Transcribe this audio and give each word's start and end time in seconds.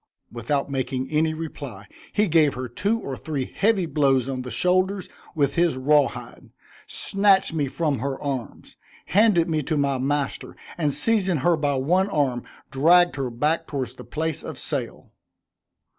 Without 0.31 0.67
making 0.67 1.11
any 1.11 1.31
reply, 1.35 1.85
he 2.11 2.27
gave 2.27 2.55
her 2.55 2.67
two 2.67 2.99
or 2.99 3.15
three 3.15 3.53
heavy 3.55 3.85
blows 3.85 4.27
on 4.27 4.41
the 4.41 4.49
shoulders 4.49 5.07
with 5.35 5.53
his 5.53 5.77
raw 5.77 6.07
hide, 6.07 6.49
snatched 6.87 7.53
me 7.53 7.67
from 7.67 7.99
her 7.99 8.19
arms, 8.19 8.77
handed 9.05 9.47
me 9.47 9.61
to 9.61 9.77
my 9.77 9.99
master, 9.99 10.55
and 10.75 10.91
seizing 10.91 11.37
her 11.45 11.55
by 11.55 11.75
one 11.75 12.09
arm, 12.09 12.41
dragged 12.71 13.15
her 13.15 13.29
back 13.29 13.67
towards 13.67 13.93
the 13.93 14.03
place 14.03 14.41
of 14.41 14.57
sale. 14.57 15.11